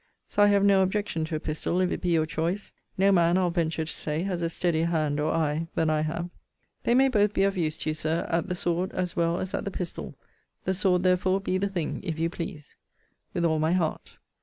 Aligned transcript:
So 0.27 0.41
I 0.41 0.47
have 0.47 0.63
no 0.63 0.81
objection 0.81 1.25
to 1.25 1.35
a 1.35 1.39
pistol, 1.39 1.79
if 1.79 1.91
it 1.91 2.01
be 2.01 2.09
your 2.09 2.25
choice. 2.25 2.73
No 2.97 3.11
man, 3.11 3.37
I'll 3.37 3.51
venture 3.51 3.85
to 3.85 3.91
say, 3.93 4.23
has 4.23 4.41
a 4.41 4.49
steadier 4.49 4.87
hand 4.87 5.19
or 5.19 5.31
eye 5.31 5.67
than 5.75 5.91
I 5.91 6.01
have. 6.01 6.31
They 6.85 6.95
may 6.95 7.07
both 7.07 7.35
be 7.35 7.43
of 7.43 7.55
use 7.55 7.77
to 7.77 7.91
you, 7.91 7.93
Sir, 7.93 8.27
at 8.31 8.47
the 8.49 8.55
sword, 8.55 8.93
as 8.93 9.15
well 9.15 9.37
as 9.39 9.53
at 9.53 9.63
the 9.63 9.69
pistol: 9.69 10.15
the 10.65 10.73
sword, 10.73 11.03
therefore, 11.03 11.39
be 11.39 11.59
the 11.59 11.69
thing, 11.69 12.01
if 12.03 12.17
you 12.17 12.31
please. 12.31 12.75
With 13.35 13.45
all 13.45 13.59
my 13.59 13.73
heart. 13.73 14.17